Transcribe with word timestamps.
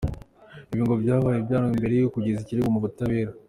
Ibi 0.71 0.81
ngo 0.83 0.93
byakabaye 1.01 1.37
byarahereweho 1.47 1.77
mbere 1.81 1.93
yo 1.95 2.11
kugeza 2.13 2.39
ikirego 2.41 2.67
mu 2.73 2.79
butabera. 2.85 3.31